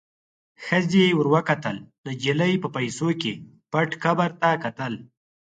ښخې 0.65 1.05
ور 1.17 1.27
وکتل، 1.33 1.77
نجلۍ 2.05 2.53
په 2.63 2.67
پیسو 2.75 3.09
کې 3.21 3.33
پټ 3.71 3.89
قبر 4.03 4.29
ته 4.41 4.49
کتل. 4.63 4.93